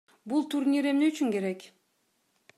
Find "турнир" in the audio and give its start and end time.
0.53-0.87